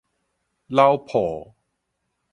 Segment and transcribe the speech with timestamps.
[0.65, 1.53] 老舖